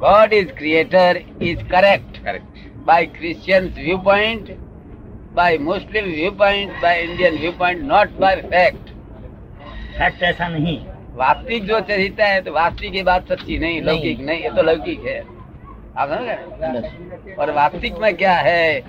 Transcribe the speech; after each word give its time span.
God 0.00 0.32
is 0.32 0.50
creator 0.58 1.22
is 1.40 1.58
correct. 1.70 2.18
Correct. 2.24 2.58
By 2.84 3.06
Christian's 3.06 3.74
viewpoint, 3.74 4.50
by 5.34 5.58
Muslim 5.58 6.04
viewpoint, 6.04 6.70
by 6.82 7.00
Indian 7.00 7.38
viewpoint, 7.38 7.82
not 7.84 8.14
by 8.20 8.34
fact. 8.52 8.92
Fact 9.98 10.22
ऐसा 10.22 10.48
नहीं। 10.48 10.78
वास्तविक 11.16 11.64
जो 11.66 11.80
चरिता 11.88 12.26
है 12.26 12.40
तो 12.42 12.52
वास्तविक 12.52 12.94
ये 12.94 13.02
बात 13.02 13.32
सच्ची 13.32 13.58
नहीं 13.58 13.80
लौकिक 13.82 14.20
नहीं 14.26 14.42
ये 14.42 14.50
तो 14.56 14.62
लौकिक 14.62 15.04
है। 15.06 15.18
आप 15.98 16.08
समझ 16.08 16.26
गए 16.26 17.34
और 17.34 17.50
वास्तविक 17.54 17.98
में 18.02 18.14
क्या 18.16 18.34
है 18.48 18.80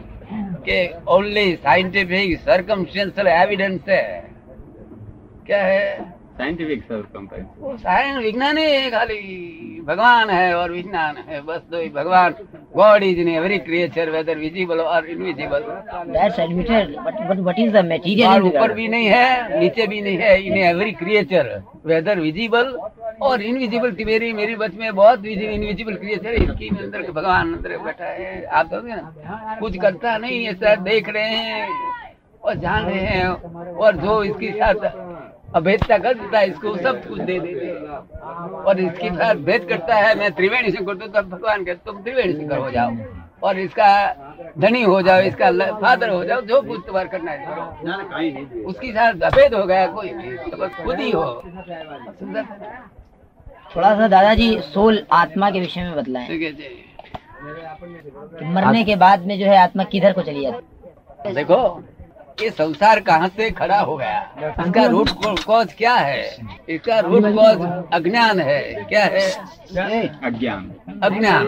कि 0.67 0.77
ओनली 1.11 1.55
साइंटिफिक 1.55 2.39
सर्कमस्टेंशियल 2.39 3.27
एविडेंस 3.27 3.89
है। 3.89 4.05
क्या 5.47 5.63
है? 5.63 6.01
साइंटिफिक 6.37 6.83
सर्कमस्टेंस 6.83 7.47
वो 7.59 7.77
साइंस 7.77 8.23
विज्ञान 8.23 8.57
ही 8.57 8.65
है 8.65 8.89
खाली। 8.91 9.19
भगवान 9.89 10.29
है 10.29 10.53
और 10.55 10.71
विज्ञान 10.71 11.15
है 11.27 11.41
बस 11.45 11.61
दो 11.71 11.79
ही 11.81 11.89
भगवान 11.89 12.33
God 12.75 13.03
is 13.03 13.19
in 13.19 13.27
every 13.29 13.57
creature 13.67 14.09
whether 14.09 14.37
visible 14.37 14.79
और 14.81 15.05
invisible 15.09 15.63
admitted, 16.39 16.95
but, 17.05 17.15
but 17.29 17.39
what 17.45 17.59
is 17.59 17.71
the 17.73 17.83
material? 17.83 18.33
और 18.33 18.43
ऊपर 18.43 18.73
भी 18.73 18.87
नहीं 18.87 19.07
है 19.07 19.59
नीचे 19.59 19.87
भी 19.87 20.01
नहीं 20.01 20.17
है 20.17 20.41
in 20.43 20.57
every 20.57 20.91
creature 21.01 21.61
whether 21.85 22.19
visible 22.19 22.75
और 23.21 23.41
इनविजिबल 23.41 23.95
मेरी 24.05 24.31
मेरी 24.33 24.55
बच 24.55 24.75
में 24.79 24.93
बहुत 24.95 25.25
इनविजिबल 25.25 25.95
क्रिएचर 25.95 26.29
है 26.29 26.43
इसकी 26.43 26.69
अंदर 26.69 27.11
भगवान 27.11 27.53
अंदर 27.53 27.77
बैठा 27.77 28.05
है। 28.05 28.45
आप 28.45 28.69
समझे 28.73 28.95
ना? 28.95 29.57
कुछ 29.59 29.77
करता 29.81 30.17
नहीं 30.17 30.43
है 30.45 30.53
सर 30.53 30.79
देख 30.81 31.09
रहे 31.09 31.35
हैं 31.47 31.67
और 32.43 32.55
जान 32.55 32.85
रहे 32.85 32.99
हैं 32.99 33.27
और 33.75 33.95
जो 33.97 34.23
इसके 34.23 34.51
साथ 34.59 34.85
अभेदता 35.55 35.97
कर 35.97 36.13
देता 36.13 36.39
है 36.39 36.47
इसको 36.47 36.75
सब 36.77 37.07
कुछ 37.07 37.19
दे 37.19 37.39
देते 37.39 37.65
हैं 37.65 37.73
और 38.63 38.79
इसके 38.79 39.09
साथ 39.11 39.35
भेद 39.45 39.65
करता 39.69 39.95
है 39.97 40.15
मैं 40.19 40.31
त्रिवेणी 40.35 40.71
से 40.71 40.83
करता 40.85 41.19
हूँ 41.19 41.29
भगवान 41.29 41.63
कहते 41.65 41.81
तुम 41.85 42.01
त्रिवेणी 42.03 42.33
से 42.35 42.55
हो 42.55 42.69
जाओ। 42.71 42.91
और 43.43 43.59
इसका 43.59 43.89
धनी 44.59 44.81
हो 44.83 45.01
जाओ 45.01 45.19
इसका 45.21 45.51
फादर 45.79 46.09
हो 46.09 46.23
जाओ 46.25 46.41
जो 46.43 46.61
कुछ 46.61 46.79
तुम्हारा 46.87 47.09
करना 47.09 47.31
है। 47.31 47.45
करो। 47.45 48.67
उसके 48.69 48.91
साथ 48.91 49.21
अभेद 49.23 49.53
हो 49.53 49.65
गया 49.65 49.85
कोई 49.89 50.09
तो 50.49 50.57
बस 50.57 50.71
खुद 50.83 50.99
ही 50.99 51.11
हो। 51.11 51.25
थोड़ा 53.75 53.93
सा 53.95 54.07
दादाजी 54.07 54.59
सोल 54.63 55.05
आत्मा 55.13 55.49
के 55.51 55.59
विषय 55.59 55.83
में 55.83 55.95
बतलाएँ। 55.95 56.27
ठीक 56.27 56.41
है 56.41 56.51
मरने 58.53 58.83
के 58.83 58.95
बाद 58.97 59.25
में 59.27 59.37
जो 59.39 59.45
है 59.45 59.57
आत्मा 59.57 59.83
किधर 59.85 60.13
को 60.13 60.21
चली 60.21 60.41
जाती 60.41 61.33
देखो 61.33 61.57
ये 62.41 62.49
संसार 62.49 62.99
कहाँ 62.99 63.27
से 63.27 63.49
खड़ा 63.51 63.79
हो 63.79 63.95
गया? 63.97 64.53
इसका 64.59 64.85
रूट 64.85 65.09
कॉज 65.45 65.73
क्या 65.73 65.93
है? 65.93 66.23
इसका 66.69 66.99
रूट 66.99 67.23
कॉज 67.35 67.61
अज्ञान 67.93 68.39
है। 68.39 68.61
क्या 68.89 69.03
है? 69.05 69.27
अज्ञान। 70.23 70.71
अज्ञान। 71.03 71.45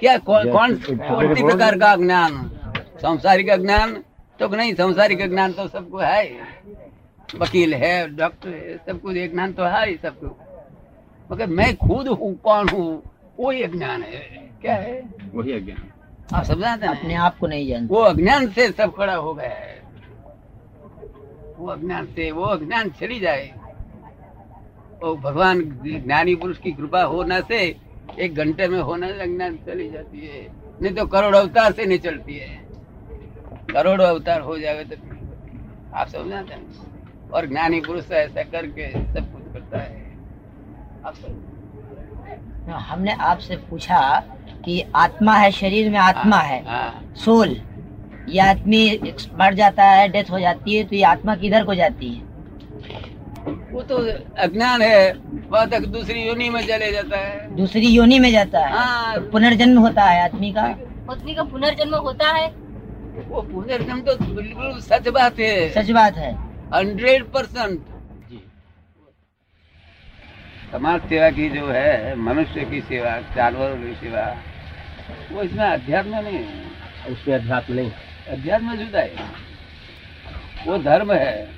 क्या 0.00 0.16
कौन 0.20 0.50
कौन 0.52 0.74
सी 0.76 1.42
प्रकार 1.42 1.78
का 1.78 1.92
अज्ञान? 1.92 2.50
सांसारिक 3.02 3.50
अज्ञान? 3.50 4.02
तो 4.40 4.48
नहीं 4.48 4.74
सांसारिक 4.74 5.20
अज्ञान 5.20 5.52
तो 5.52 5.66
सबको 5.68 5.98
है 5.98 6.24
वकील 7.34 7.74
है 7.74 7.94
डॉक्टर 8.16 8.48
है 8.48 8.76
सब 8.86 9.00
कुछ 9.00 9.16
एक 9.16 9.32
ज्ञान 9.32 9.52
तो 9.52 9.64
है 9.64 9.88
ही 9.88 9.96
सबको। 10.02 10.36
मगर 11.30 11.46
मैं 11.46 11.74
खुद 11.76 12.08
हूँ 12.08 12.34
कौन 12.44 12.68
हूँ? 12.68 13.02
वही 13.40 13.62
अज्ञान 13.62 14.02
है। 14.02 14.20
क्या 14.62 14.74
है? 14.74 15.02
वही 15.34 15.52
अज्ञान। 15.52 15.90
आप 16.34 16.44
समझाते 16.44 16.86
हैं? 16.86 16.94
अपने 16.94 17.14
आप 17.14 17.38
को 17.38 17.46
नहीं 17.46 17.68
जानती। 17.68 17.94
वो 17.94 18.00
अज्ञान 18.00 18.48
से 18.48 18.68
सब 18.68 18.94
खड़ा 18.96 19.14
हो 19.14 19.34
गया 19.34 19.48
है 19.48 19.76
वो 21.58 21.66
अज्ञान 21.66 22.06
से 22.06 22.30
वो 22.30 22.42
अज्ञान 22.44 22.90
चली 22.90 23.18
जाए। 23.20 23.52
वो 25.02 25.14
भगवान 25.16 25.60
ज्ञानी 25.84 26.34
पुरुष 26.34 26.58
की 26.58 26.72
कृपा 26.72 27.02
होने 27.02 27.40
से 27.42 27.58
एक 28.18 28.34
घंटे 28.34 28.68
में 28.68 28.80
होने 28.80 29.12
से 29.12 29.20
अज्ञान 29.20 29.56
चली 29.66 29.88
जाती 29.90 30.26
है। 30.26 30.46
नहीं 30.82 30.94
तो 30.94 31.06
करोड़ 31.06 31.34
अवतार 31.36 31.72
से 31.72 31.86
नहीं 31.86 31.98
चलती 31.98 32.36
है। 32.36 32.56
करोड़ 33.72 34.00
अवतार 34.02 34.40
हो 34.40 34.58
जाए 34.58 34.84
तो 34.84 34.96
आप 35.94 36.08
समझाते 36.08 36.54
हैं? 36.54 37.30
और 37.30 37.46
ज्ञानी 37.46 37.80
पुरुष 37.80 38.10
ऐसा 38.12 38.42
करके 38.42 38.90
सब 39.14 39.32
कुछ 39.32 39.52
करता 39.52 39.78
है। 39.78 40.16
आप 41.04 41.14
समझ 41.14 42.70
हमने 42.70 43.12
आपसे 43.12 43.56
पूछा 43.70 43.98
कि 44.64 44.84
आत्मा 44.94 45.34
है 45.34 45.50
शरीर 45.52 45.90
में 45.90 45.98
आत्मा 45.98 46.36
है 46.36 46.62
हाँ। 46.66 47.14
सोल 47.24 47.56
ये 48.28 48.38
आदमी 48.40 49.00
मर 49.38 49.54
जाता 49.54 49.84
है 49.84 50.08
डेथ 50.08 50.30
हो 50.30 50.40
जाती 50.40 50.76
है 50.76 50.84
तो 50.84 50.96
ये 50.96 51.02
आत्मा 51.02 51.34
किधर 51.34 51.64
को 51.64 51.74
जाती 51.74 52.08
है? 52.08 52.26
वो 53.72 53.82
तो 53.82 53.96
अज्ञान 54.42 54.82
है 54.82 55.12
वह 55.50 55.64
तक 55.64 55.86
दूसरी 55.86 56.22
योनि 56.22 56.48
में 56.50 56.60
चले 56.66 56.92
जाता 56.92 57.16
है। 57.16 57.56
दूसरी 57.56 57.86
योनि 57.86 58.18
में 58.18 58.30
जाता 58.32 58.60
है? 58.60 58.72
हाँ। 58.72 59.18
पुनर्जन्म 59.32 59.78
होता 59.78 60.04
है 60.04 60.24
आदमी 60.24 60.52
का? 60.52 60.62
पत्नी 61.08 61.34
का 61.34 61.42
पुनर्जन्म 61.42 61.94
होता 61.94 62.28
है। 62.28 62.48
वो 63.28 63.42
पुनर्जन्म 63.42 64.00
तो 64.00 64.34
बिल्कुल 64.34 64.80
सच 64.80 65.08
बात 65.08 65.38
है। 65.38 65.70
सच 65.70 65.90
बात 65.90 66.16
है। 66.16 66.32
Hundred 66.74 67.24
percent. 67.24 67.80
समाज 70.72 71.00
सेवा 71.08 71.30
की 71.30 71.48
जो 71.50 71.66
है 71.66 72.14
मनुष्य 72.16 72.64
की 72.64 72.80
सेवा 72.80 73.10
जानवरों 73.36 73.76
की 73.76 73.94
सेवा 73.94 74.24
वो 75.32 75.42
इसमें 75.42 75.64
अध्यात्म 75.64 76.18
नहीं 76.18 76.38
है। 76.38 77.10
उसमें 77.10 77.34
अध्यात्म 77.34 77.74
नहीं। 77.74 77.90
अध्यात्म 78.30 78.74
जुदा 78.76 79.00
है। 79.00 79.26
वो 80.66 80.78
धर्म 80.78 81.12
है। 81.12 81.48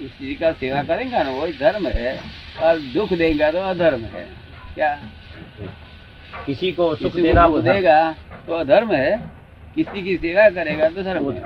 इस 0.00 0.10
चीज़ 0.10 0.38
का 0.40 0.50
सेवा 0.52 0.82
करेंगे 0.82 1.22
ना 1.22 1.30
वही 1.30 1.52
धर्म 1.52 1.86
है 1.86 2.18
और 2.62 2.78
दुख 2.94 3.12
देगा 3.12 3.50
तो 3.50 3.58
अधर्म 3.60 4.04
है। 4.04 4.26
क्या? 4.74 4.94
किसी 6.46 6.72
को 6.72 6.94
सुख 6.94 7.12
देना 7.12 7.46
वो 7.46 7.60
देगा 7.60 7.96
तो 8.46 8.54
अधर्म 8.54 8.94
है। 8.94 9.16
किसी 9.74 10.02
की 10.02 10.16
सेवा 10.16 10.48
करेगा 10.50 10.88
तो 10.88 11.02
धर्म 11.02 11.32
है। 11.32 11.40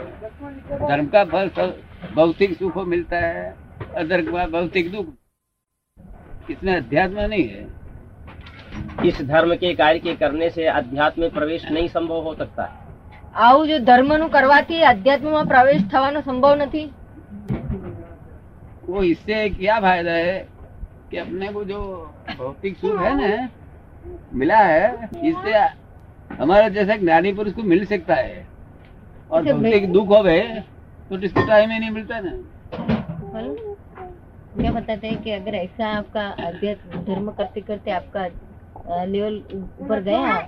धर्म 0.88 1.06
का 1.06 1.24
फल 1.24 1.72
भौतिक 2.14 2.56
सुख 2.58 2.76
मिलता 2.86 3.16
है। 3.18 3.54
अधर्म 3.96 4.32
का 4.32 4.46
भौतिक 4.50 4.92
दुख 4.92 5.14
इसमें 6.49 6.75
अध्यात्म 6.75 7.19
नहीं 7.23 7.47
है 7.47 7.65
इस 9.03 9.21
धर्म 9.23 9.55
के 9.55 9.73
कार्य 9.75 9.99
के 9.99 10.15
करने 10.15 10.49
से 10.49 10.65
अध्यात्म 10.67 11.21
में 11.21 11.29
प्रवेश 11.31 11.65
नहीं 11.71 11.87
संभव 11.89 12.21
हो 12.21 12.33
सकता 12.35 12.63
है 12.63 12.81
આવું 13.35 13.63
જો 13.67 13.77
ધર્મનું 13.81 14.25
કરવાથી 14.29 14.75
અધ્યાત્મમાં 14.85 15.39
પ્રવેશ 15.45 15.85
થવાનો 15.93 16.19
સંભવ 16.21 16.53
નથી 16.57 16.83
वो 18.85 19.01
इससे 19.03 19.35
क्या 19.51 19.75
फायदा 19.79 20.13
है 20.15 20.33
कि 21.09 21.17
अपने 21.17 21.47
को 21.47 21.61
जो 21.63 21.77
भौतिक 22.37 22.73
सुख 22.77 22.97
है 23.01 23.11
ना 23.15 23.29
मिला 24.33 24.57
है 24.63 25.09
इससे 25.23 25.53
हमारा 26.33 26.67
जैसा 26.69 26.95
ज्ञानी 26.97 27.31
पुरुष 27.33 27.53
को 27.53 27.63
मिल 27.63 27.85
सकता 27.85 28.15
है 28.17 28.35
और 29.31 29.47
इसे 29.47 29.53
भौतिक 29.55 29.91
दुख 29.91 30.09
हो 30.09 30.21
गए 30.23 30.41
तो 31.09 31.19
इसको 31.21 31.47
टाइम 31.47 31.71
ही 31.71 31.79
नहीं 31.79 31.91
मिलता 31.91 32.19
ना 32.19 32.33
हेलो? 33.31 33.66
क्या 34.56 34.70
बताते 34.72 35.06
हैं 35.06 35.22
कि 35.22 35.30
अगर 35.30 35.54
ऐसा 35.54 35.86
आपका 35.88 36.26
अध्यात्म 36.46 37.02
धर्म 37.04 37.30
करते 37.30 37.60
करते 37.60 37.90
आपका 37.90 39.04
लेवल 39.04 39.42
ऊपर 39.54 40.00
गया 40.02 40.40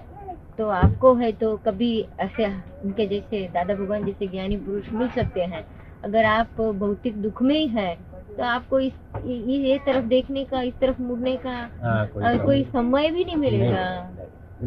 तो 0.59 0.69
आपको 0.69 1.15
है 1.15 1.31
तो 1.33 1.57
कभी 1.57 1.91
ऐसे 2.21 2.47
उनके 2.85 3.07
जैसे 3.07 3.43
दादा 3.49 3.75
भगवान 3.75 4.05
जैसे 4.07 4.27
ज्ञानी 4.27 4.57
पुरुष 4.57 4.93
मिल 4.93 5.09
सकते 5.09 5.41
हैं। 5.41 5.65
अगर 6.05 6.25
आप 6.25 6.61
भौतिक 6.61 7.23
दुख 7.23 7.43
में 7.43 7.55
ही 7.55 7.67
है 7.67 7.95
तो 8.39 8.43
आपको 8.43 8.81
इस 8.81 8.93
ये 9.27 9.79
तरफ़ 9.79 10.05
देखने 10.05 10.45
का 10.45 10.63
इस 10.63 10.75
तरफ़ 10.81 11.01
मुड़ने 11.03 11.37
का 11.37 11.57
हाँ, 11.83 12.07
अ, 12.07 12.45
कोई 12.45 12.63
समय 12.65 13.11
भी 13.11 13.25
नहीं 13.25 13.37
मिलेगा। 13.37 13.85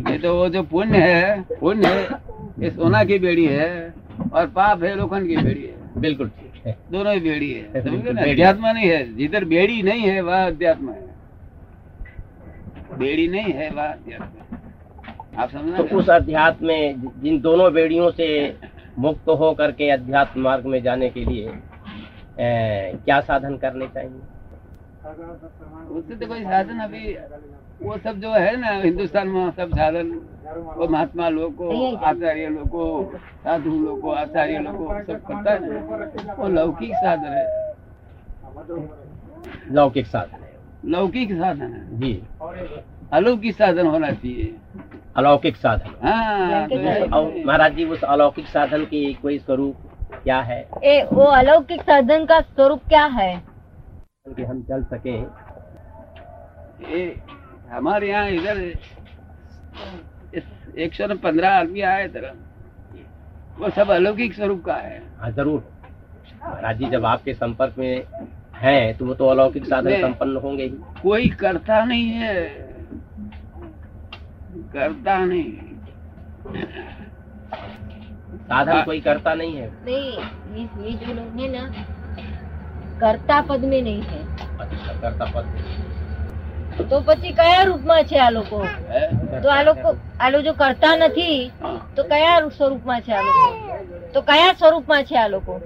ये 0.10 0.18
तो 0.18 0.36
वो 0.36 0.48
जो 0.50 0.64
पुण्य 0.64 0.98
है 0.98 1.42
पुण्य 1.60 1.88
है 1.88 2.04
ये 2.60 2.70
सोना 2.70 3.04
की 3.04 3.20
बेड़ी 3.20 3.46
है 3.46 3.94
और 4.34 4.48
पाप 4.48 4.84
है 4.84 4.96
लोखंड 4.96 5.28
की 5.28 5.38
बेड़ी 5.38 5.64
है। 5.64 6.02
बिल्कुल 6.02 6.30
ठीक। 6.30 6.53
है 6.66 6.78
दोनों 6.91 7.13
ही 7.13 7.19
बेड़ी 7.19 7.51
है। 7.53 7.81
समझ 7.84 8.07
ना? 8.07 8.22
अध्यात्म 8.22 8.68
नहीं 8.68 8.90
है। 8.90 9.16
जिधर 9.16 9.46
बेड़ी 9.46 9.81
नहीं 9.81 10.01
है 10.01 10.22
वह 10.22 10.46
अध्यात्म 10.46 10.90
है। 10.90 11.12
बेड़ी 13.00 13.28
नहीं 13.28 13.53
है 13.53 13.69
वह 13.69 13.84
अध्यात्म 13.84 15.39
आप 15.42 15.50
समझना 15.50 15.83
तो 15.83 15.98
उस 15.98 16.10
अध्यात्म 16.10 16.68
में 16.68 17.01
जिन 17.21 17.39
दोनों 17.42 17.71
बेड़ियों 17.74 18.10
से 18.12 18.27
मुक्त 19.00 19.30
हो 19.30 19.51
करके 19.54 19.89
अध्यात्म 19.89 20.42
मार्ग 20.42 20.65
में 20.65 20.81
जाने 20.83 21.10
के 21.10 21.24
लिए 21.25 21.48
ए, 22.39 22.94
क्या 23.06 23.19
साधन 23.21 23.57
करने 23.57 23.88
चाहिए? 23.88 24.21
उससे 25.04 26.16
तो 26.16 26.28
कोई 26.28 26.44
साधन 26.44 26.80
अभी 26.80 27.14
वो 27.84 27.98
सब 28.04 28.20
जो 28.20 28.32
है 28.34 28.56
ना 28.60 28.70
हिंदुस्तान 28.84 29.28
में 29.28 29.50
सब 29.52 29.70
साधन 29.76 30.12
वो 30.78 30.88
महात्मा 30.88 31.30
लोग 31.30 31.56
को 31.56 31.96
आचार्य 31.96 32.48
लोग 32.50 32.70
को 32.70 32.86
साधु 33.44 33.72
लोग 33.80 34.02
को 34.02 34.12
आचार्य 34.12 34.60
लोग 34.60 34.78
को 34.78 34.84
सब 35.04 35.20
करता 35.28 35.52
है 35.52 35.60
वो 36.36 36.48
लौकिक 36.48 36.94
साधन 36.96 37.32
है। 37.34 37.46
लौकिक 39.72 40.08
साधन 40.08 40.44
है। 40.44 40.52
लौकिक 40.86 41.32
साधन 41.34 41.74
है। 41.74 42.00
जी। 42.00 42.14
अलौकिक 43.14 43.56
साधन 43.56 43.88
होना 43.88 44.12
चाहिए। 44.12 44.56
अलौकिक 45.18 45.56
साधन। 45.56 46.08
हाँ 46.08 46.68
तो 46.68 46.76
महाराज 47.46 47.76
जी 47.76 47.86
उस 47.86 48.04
अलौकिक 48.04 48.48
साधन 48.48 48.86
की 48.86 49.14
कोई 49.14 49.38
स्वरूप 49.40 49.76
क्या 50.24 50.40
है? 50.42 50.68
ए 50.84 51.04
वो 51.14 51.24
अलौकिक 51.24 51.82
साधन 51.82 52.26
का 52.26 52.40
स्वरूप 52.42 52.82
क्या 52.90 53.06
है? 53.06 53.53
कि 54.25 54.44
हम 54.44 54.62
चल 54.64 54.84
सके। 54.84 55.14
ये 56.90 57.00
हमारे 57.72 58.10
यहाँ 58.10 58.30
इधर 58.30 58.60
एक 60.78 60.94
सौ 60.94 61.08
पंद्रह 61.24 61.50
आदमी 61.50 61.81
आए 61.84 62.08
तरह 62.08 62.34
वो 63.58 63.70
सब 63.70 63.90
अलौकिक 63.92 64.34
स्वरूप 64.34 64.64
का 64.66 64.75
है। 64.75 65.02
हाँ 65.20 65.31
ज़रूर। 65.31 65.64
महाराज 66.44 66.78
जी 66.78 66.90
जब 66.92 67.06
आपके 67.06 67.34
संपर्क 67.34 67.75
में 67.78 68.04
हैं 68.56 68.98
तो 68.98 69.06
वो 69.06 69.14
तो 69.14 69.28
अलौकिक 69.28 69.66
साधन। 69.66 70.02
संपन्न 70.02 70.38
होंगे 70.44 70.64
ही। 70.64 70.78
कोई 71.02 71.30
करता 71.42 71.84
नहीं 71.86 72.10
है। 72.12 72.46
करता 74.74 75.18
नहीं। 75.26 75.52
साधन। 78.40 78.84
कोई 78.86 79.02
करता 79.02 79.34
नहीं 79.34 79.56
है। 79.58 79.69
नहीं 79.86 80.12
ये 80.56 80.64
ये 80.86 80.98
जो 80.98 81.14
लोग 81.14 81.40
है 81.42 81.52
ना 81.52 81.64
कर्ता 83.03 83.41
पद 83.43 83.65
में 83.65 83.82
नहीं 83.82 84.05
है 84.05 84.25
अच्छा 84.59 84.93
करता 85.03 85.29
पद 85.29 85.44
તો 86.91 87.00
પછી 87.03 87.32
કયા 87.35 87.65
રૂપમાં 87.65 88.05
છે 88.05 88.19
આ 88.19 88.31
લોકો 88.31 88.62
है? 88.88 89.11
તો 89.43 89.50
આ 89.50 89.62
લોકો 89.62 89.97
આ 90.19 90.29
લોકો 90.29 90.43
જો 90.43 90.55
કરતા 90.55 90.97
નથી 90.99 91.53
हाँ। 91.62 91.81
તો 91.97 92.05
કયા 92.05 92.50
સ્વરૂપમાં 92.50 93.03
છે 93.03 93.12
આ 93.15 93.23
લોકો 93.23 93.49
તો 94.15 94.23
કયા 94.23 94.55
સ્વરૂપમાં 94.55 95.05
છે 95.05 95.17
આ 95.17 95.29
લોકો 95.29 95.61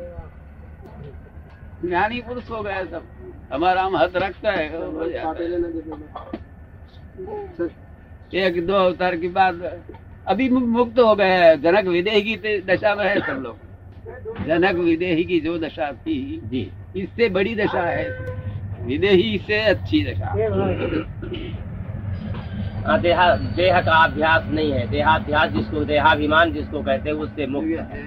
ज्ञानी 1.83 2.23
पुरुष 2.23 2.49
हो 2.49 2.63
गए 2.63 2.87
सब 2.87 3.03
हमारा 3.53 3.83
हम 3.83 3.97
हथ 3.97 4.17
रखता 4.19 4.53
है 4.53 4.69
हो 4.73 5.09
जाता 5.09 5.39
है। 5.39 5.47
एक 8.41 8.67
दो 8.67 8.75
अवतार 8.77 9.17
की 9.17 9.31
बात 9.31 9.55
अभी 10.27 10.51
मु- 10.51 10.69
मुक्त 10.71 11.01
हो 11.01 11.17
गए 11.17 11.35
हैं 11.35 11.63
जनक 11.63 11.89
विदेही 11.89 12.23
की 12.23 12.39
ते- 12.39 12.65
दशा 12.67 12.95
में 12.95 13.05
है 13.05 13.21
सब 13.21 13.41
लोग 13.41 13.59
जनक 14.47 14.81
विदेही 14.81 15.25
की 15.25 15.41
जो 15.41 15.59
दशा 15.61 15.93
थी 16.05 16.41
जी 16.45 16.73
इससे 16.98 17.30
बड़ी 17.30 17.56
दशा 17.56 17.82
है। 17.82 18.08
विदेही 18.86 19.38
से 19.48 19.60
अच्छी 19.66 20.04
दशा। 20.06 20.28
हाँ, 22.86 23.00
देह 23.02 23.80
का 23.82 24.04
अभ्यास 24.04 24.44
नहीं 24.48 24.72
है। 24.72 24.88
देहाभ्यास 24.88 25.50
जिसको 25.52 25.84
देहाभिमान 25.86 26.52
जिसको 26.54 26.82
कहते 26.82 27.10
हैं 27.10 27.16
उससे 27.18 27.48
मुक्त 27.48 27.68
है। 27.68 28.04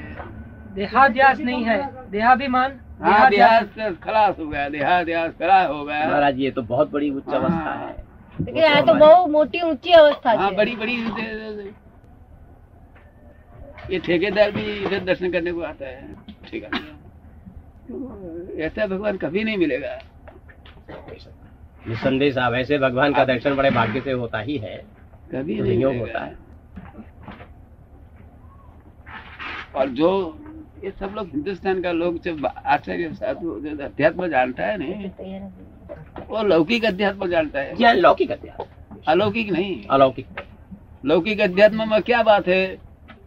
देहाभ्यास 0.75 1.41
नहीं 1.41 1.65
है। 1.65 1.79
देहाभिमान 2.11 2.79
हाँ, 3.03 3.31
देहाभ्यास 3.31 3.65
से 3.67 3.91
खलास 4.03 4.39
हो 4.39 4.47
गया 4.47 4.69
देहाभ्यास 4.69 5.33
खलास 5.33 5.69
हो 5.69 5.85
गया। 5.85 6.09
महाराज 6.09 6.39
ये 6.39 6.51
तो 6.51 6.63
बहुत 6.65 6.91
बड़ी 6.93 7.11
उच्च 7.11 7.29
हाँ। 7.29 7.37
अवस्था 7.37 7.73
है। 7.75 7.95
लेकिन 8.37 8.63
यहाँ 8.63 8.83
तो 8.87 8.95
बहुत 8.95 9.31
मोटी 9.31 9.61
ऊँची 9.63 9.93
अवस्था 9.93 10.31
है 10.33 10.55
बड़ी 10.57 10.77
बड़ी 10.77 10.95
ये 13.91 13.99
ठेकेदार 13.99 14.51
भी 14.51 14.63
इधर 14.77 15.05
दर्शन 15.05 15.31
करने 15.33 15.53
को 15.53 15.61
आता 15.63 15.87
है। 15.87 16.15
ठीक 16.51 16.65
है। 16.65 16.71
ऐसा 17.91 18.87
भगवान 18.87 19.17
कभी 19.17 19.45
नहीं 19.45 19.57
मिलेगा। 19.59 19.99
निस्संदेह 21.89 22.33
साहब 22.33 22.55
ऐसे 22.55 22.79
भगवान 22.79 23.13
का 23.15 23.25
दर्शन 23.25 23.55
बड़े 23.55 23.71
भाग्य 23.71 24.01
से 24.01 24.13
होता 24.13 24.39
ही 24.41 24.57
है। 24.59 24.77
कभी 25.33 25.57
तो 25.59 25.65
नहीं 25.65 25.85
होता 25.85 26.25
है। 26.25 26.37
और 29.77 29.89
जो 29.91 30.11
ये 30.85 30.91
सब 30.91 31.13
लोग 31.17 31.27
हिंदुस्तान 31.27 31.83
का 31.83 31.93
लोग 31.93 32.23
जब 32.23 32.47
आचार्य 32.47 33.13
साधु 33.15 33.53
अध्यात्म 33.85 34.29
जानता 34.29 34.67
है 34.67 34.77
नहीं 34.79 35.41
वो 36.29 36.43
लौकिक 36.43 36.85
अध्यात्म 36.85 37.29
जानता 37.31 37.61
है। 37.61 37.75
क्या 37.75 37.93
लौकिक 37.93 38.31
अध्यास 38.31 38.67
अलौकिक 39.09 39.51
नहीं। 39.53 39.85
अलौकिक 39.91 40.27
लौकिक 41.05 41.41
अध्यात्म 41.41 41.91
में 41.91 42.03
क्या 42.03 42.23
बात 42.23 42.49
है? 42.49 42.77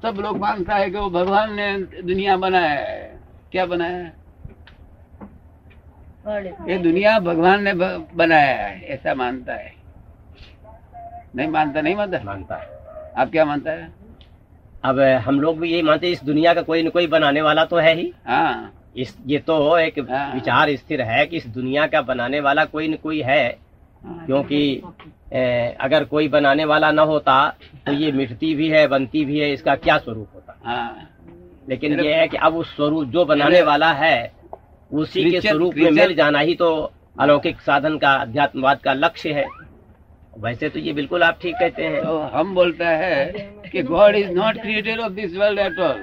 सब 0.01 0.17
लोग 0.19 0.37
मानता 0.39 0.75
है 0.75 0.89
कि 0.89 0.97
वो 0.97 1.09
भगवान 1.09 1.53
ने 1.55 1.77
दुनिया 2.03 2.35
बनाया 2.37 2.69
है। 2.71 3.19
क्या 3.51 3.65
बनाया 3.65 3.97
है? 3.97 4.22
ये 6.27 6.77
दुनिया 6.77 7.17
भगवान 7.19 7.63
ने 7.63 7.73
बनाया 7.73 8.65
है 8.67 8.81
ऐसा 8.85 9.13
मानता 9.13 9.53
है। 9.53 9.71
नहीं 11.35 11.47
मानता 11.47 11.81
नहीं 11.81 11.95
मानता? 11.95 12.19
मानता 12.23 12.55
है। 12.55 13.11
आप 13.17 13.31
क्या 13.31 13.45
मानता 13.45 13.71
है? 13.71 13.91
अब 14.83 14.99
हम 14.99 15.39
लोग 15.39 15.59
भी 15.59 15.71
यही 15.71 15.81
मानते 15.81 16.07
हैं 16.07 16.13
इस 16.13 16.23
दुनिया 16.23 16.53
का 16.53 16.61
कोई 16.61 16.83
न 16.83 16.89
कोई 16.89 17.07
बनाने 17.07 17.41
वाला 17.41 17.65
तो 17.65 17.77
है 17.77 17.95
ही। 17.95 18.13
हाँ। 18.27 18.73
इस 18.97 19.17
ये 19.27 19.39
तो 19.39 19.77
एक 19.77 19.99
हाँ। 19.99 20.33
विचार 20.33 20.75
स्थिर 20.75 21.01
है 21.01 21.25
कि 21.25 21.37
इस 21.37 21.47
दुनिया 21.47 21.87
का 21.87 22.01
बनाने 22.01 22.39
वाला 22.39 22.65
कोई 22.65 22.87
न 22.87 22.95
कोई 23.03 23.21
है 23.21 23.57
क्योंकि 24.05 24.81
ए, 25.33 25.75
अगर 25.81 26.03
कोई 26.03 26.27
बनाने 26.27 26.65
वाला 26.65 26.91
न 26.91 26.99
होता 26.99 27.35
तो 27.85 27.91
ये 27.91 28.11
मिटती 28.11 28.53
भी 28.55 28.69
है 28.69 28.87
बनती 28.87 29.23
भी 29.25 29.39
है 29.39 29.51
इसका 29.53 29.75
क्या 29.75 29.97
स्वरूप 29.97 30.27
होता? 30.35 30.59
हाँ। 30.65 31.09
लेकिन 31.69 31.99
ये 31.99 32.13
है 32.13 32.27
कि 32.27 32.37
अब 32.37 32.55
उस 32.55 32.75
स्वरूप 32.75 33.07
जो 33.07 33.25
बनाने 33.25 33.61
वाला 33.61 33.91
है 33.93 34.42
उसी 34.93 35.29
के 35.31 35.41
स्वरूप 35.41 35.75
में 35.75 35.91
मिल 35.91 36.13
जाना 36.15 36.39
ही 36.39 36.55
तो 36.55 36.69
अलौकिक 37.19 37.59
साधन 37.61 37.97
का 37.97 38.13
अध्यात्मवाद 38.15 38.79
का 38.79 38.93
लक्ष्य 38.93 39.31
है। 39.33 39.45
वैसे 40.37 40.69
तो 40.69 40.79
ये 40.79 40.93
बिल्कुल 40.93 41.23
आप 41.23 41.39
ठीक 41.41 41.55
कहते 41.55 41.83
हैं। 41.83 42.03
तो 42.03 42.19
हम 42.33 42.53
बोलता 42.55 42.89
है 42.89 43.25
कि 43.71 43.81
God 43.83 44.15
is 44.15 44.31
not 44.31 44.61
creator 44.61 44.99
of 44.99 45.11
this 45.11 45.35
world 45.37 45.59
at 45.59 45.79
all 45.79 46.01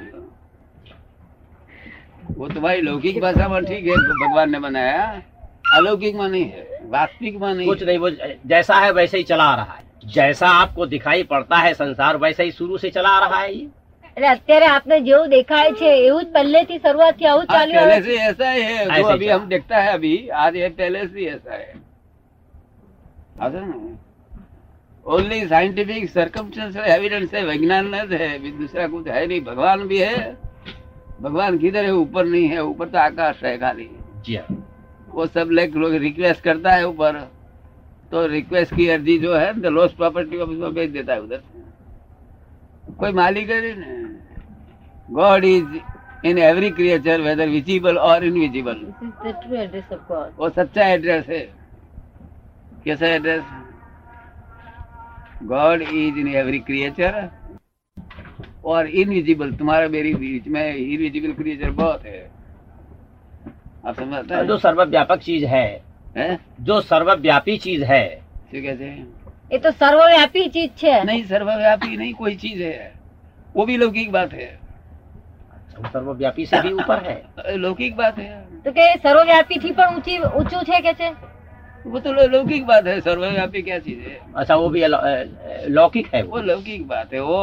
वो 2.30 2.48
तो 2.48 2.60
भाई 2.60 2.80
लौकिक 2.80 3.20
भाषा 3.20 3.48
में 3.48 3.64
ठीक 3.64 3.86
है 3.86 3.96
भगवान 3.96 4.50
ने 4.50 4.58
बनाया। 4.60 5.02
अलौकिक 5.74 6.14
में 6.14 6.28
नहीं 6.28 6.44
है 6.44 6.80
वास्तविक 6.90 7.40
में 7.40 7.52
नहीं 7.54 7.66
कुछ 7.66 7.82
नहीं 7.82 7.98
वो 7.98 8.10
जैसा 8.46 8.74
है 8.76 8.92
वैसे 8.92 9.18
ही 9.18 9.24
चला 9.24 9.54
रहा 9.54 9.72
है। 9.72 9.84
जैसा 10.06 10.48
आपको 10.50 10.86
दिखाई 10.86 11.22
पड़ता 11.24 11.56
है 11.56 11.72
संसार 11.74 12.16
वैसे 12.16 12.44
ही 12.44 12.50
शुरू 12.52 12.78
से 12.78 12.90
चला 12.90 13.18
रहा 13.18 13.40
है 13.40 13.54
ये। 13.54 13.68
એટલે 14.17 14.27
અત્યારે 14.29 14.67
આપને 14.67 14.97
જેવું 15.01 15.25
દેખાય 15.31 15.71
છે 15.79 15.89
એવું 16.01 16.21
જ 16.21 16.31
પહેલેથી 16.35 16.75
શરૂઆતથી 16.79 17.25
આવું 17.27 17.43
જ 17.43 17.47
आज 17.47 17.55
ચાલ્યું 17.55 17.79
पहले 17.79 17.95
આવે 17.95 18.05
से 18.05 18.13
ऐसा 18.29 18.47
ही 18.51 18.61
है 18.63 18.77
ऐसे 18.77 18.93
जो 18.93 19.07
ही 19.07 19.13
अभी 19.13 19.25
चला। 19.25 19.35
हम 19.35 19.47
देखता 19.49 19.75
है 19.79 19.89
अभी 19.93 20.13
आज 20.43 20.55
ये 20.55 20.69
पहले 20.77 21.01
से 21.07 21.19
ही 21.19 21.25
ऐसा 21.27 21.53
है 21.55 21.73
ओनली 25.05 25.39
साइंटिफिक 25.47 26.09
सर्कमस्टेंशियल 26.09 26.85
एविडेंस 26.91 27.33
है 27.33 27.41
विज्ञान 27.45 27.93
है 28.13 28.29
भी 28.39 28.51
दूसरा 28.53 28.87
कुछ 28.87 29.07
है 29.07 29.25
नहीं 29.27 29.41
भगवान 29.43 29.83
भी 29.87 29.97
है 29.99 30.15
भगवान 31.21 31.57
किधर 31.57 31.83
है 31.85 31.91
ऊपर 31.95 32.25
नहीं 32.25 32.47
है 32.49 32.63
ऊपर 32.63 32.87
तो 32.87 32.97
आकाश 32.99 33.43
है 33.43 33.57
खाली 33.57 33.89
जी 34.25 34.35
हाँ 34.37 34.57
वो 35.09 35.25
सब 35.27 35.49
लोग 35.51 35.75
लोग 35.77 35.93
रिक्वेस्ट 36.03 36.41
करता 36.43 36.71
है 36.73 36.87
ऊपर 36.87 37.19
तो 38.11 38.25
रिक्वेस्ट 38.29 38.75
की 38.75 38.87
अर्जी 38.89 39.17
जो 39.19 39.35
है 39.35 39.49
तो 39.61 39.69
लॉस 39.71 39.93
प्रॉपर्टी 39.93 40.37
ऑफिस 40.39 40.57
में 40.59 40.73
भेज 40.73 40.89
देता 40.91 41.13
है 41.13 41.21
उधर 41.21 41.41
कोई 42.99 43.11
मालिक 43.13 43.49
है 43.49 43.61
नहीं 43.75 43.98
God 45.10 45.44
is 45.44 45.64
in 46.24 46.36
every 46.38 46.70
creature, 46.70 47.18
whether 47.18 47.46
visible 47.52 47.96
or 47.98 48.18
invisible. 48.22 48.80
वो 50.38 50.48
सच्चा 50.48 50.86
एड्रेस 50.86 51.26
है। 51.28 51.40
कैसा 52.84 53.06
address 53.06 53.42
God 55.42 55.82
is 55.82 56.18
in 56.18 56.28
every 56.28 56.58
creature 56.58 57.28
और 58.64 58.86
इनविजिबल 58.86 59.52
तुम्हारा 59.52 59.88
मेरी 59.88 60.14
बीच 60.14 60.48
में 60.48 60.74
इनविजिबल 60.74 61.32
क्रिएचर 61.32 61.70
बहुत 61.70 62.04
है। 62.06 62.30
आप 63.86 63.94
समझते 63.96 64.34
हैं? 64.34 64.46
जो 64.46 64.56
सर्वव्यापक 64.58 65.18
चीज़ 65.18 65.44
है, 65.44 65.82
है? 66.16 66.38
जो 66.60 66.80
सर्वव्यापी 66.80 67.58
चीज़ 67.58 67.84
है। 67.84 68.06
कहते 68.54 68.84
हैं 68.84 69.06
ये 69.52 69.58
तो 69.58 69.70
सर्वव्यापी 69.70 70.48
चीज़ 70.48 70.86
है। 70.86 71.04
नहीं 71.04 71.24
सर्वव्यापी 71.24 71.96
नहीं 71.96 72.14
कोई 72.14 72.36
चीज़ 72.36 72.62
है। 72.62 72.92
वो 73.56 73.66
भी 73.66 73.76
लौकिक 73.76 74.12
बात 74.12 74.32
है। 74.32 74.69
वो 75.79 75.87
सर्वव्यापी 75.89 76.45
से 76.45 76.59
भी 76.61 76.71
ऊपर 76.73 76.99
है 77.05 77.55
लौकिक 77.57 77.95
बात 77.97 78.17
है 78.19 78.29
તો 78.65 78.71
કે 78.71 78.85
સર્વવ્યાપી 79.03 79.55
થી 79.59 79.71
પણ 79.71 79.93
ઊંચી 79.93 80.13
ઊંચું 80.31 80.61
છે 80.65 80.81
કે 80.81 80.93
છે 80.95 81.09
वो 81.85 81.99
तो 81.99 82.11
लौ- 82.13 82.29
लौकिक 82.29 82.63
बात 82.65 82.87
है 82.87 82.93
सर्वव्यापी 83.01 83.61
क्या 83.61 83.77
चीज 83.79 83.97
है 84.05 84.13
अच्छा 84.35 84.55
वो 84.55 84.69
भी 84.69 84.81
अलौ- 84.81 85.01
अ, 85.01 85.11
लौकिक 85.69 86.07
है 86.13 86.21
वो 86.23 86.31
वो 86.31 86.41
लौकिक 86.43 86.87
बात 86.87 87.13
है 87.13 87.19
वो 87.23 87.41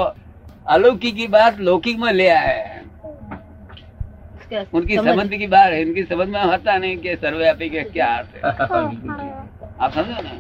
अलौकिक 0.66 1.14
की 1.16 1.26
बात 1.34 1.60
लौकिक 1.60 1.98
में 1.98 2.12
ले 2.12 2.26
आया 2.30 2.50
है 2.64 2.80
उसके 4.34 4.64
उनकी 4.72 4.96
समझ- 4.96 5.12
समझ 5.12 5.38
की 5.38 5.46
बात 5.46 5.72
है 5.72 5.80
इनकी 5.82 6.02
समझ 6.04 6.28
में 6.28 6.40
आता 6.40 6.76
नहीं 6.76 6.96
कि 6.98 7.14
सर्वव्यापी 7.16 7.68
के 7.68 7.82
क्या 7.92 8.08
अर्थ 8.16 8.34
है 8.36 8.42
बिल्कुल 8.88 9.14
ठीक। 9.14 9.80
आप 9.80 9.92
समझो 9.92 10.22
ना 10.22 10.34